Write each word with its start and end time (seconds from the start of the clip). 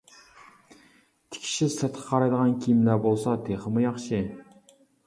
تىكىشى 1.35 1.67
سىرتقا 1.75 2.07
قارايدىغان 2.09 2.59
كىيىملەر 2.65 3.07
بولسا 3.07 3.39
تېخىمۇ 3.47 3.87
ياخشى. 3.89 4.27